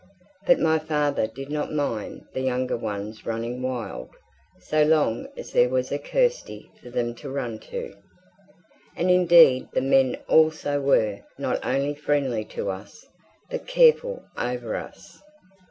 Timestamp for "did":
1.27-1.51